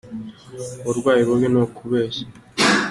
[0.87, 2.23] Uburwayi bubi nukubeshya.